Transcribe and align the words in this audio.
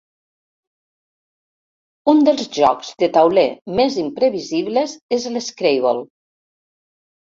Un 2.15 2.25
dels 2.29 2.49
jocs 2.57 2.91
de 3.05 3.11
tauler 3.21 3.47
més 3.83 4.01
imprevisibles 4.09 5.01
és 5.21 5.33
l'Scrabble. 5.39 5.99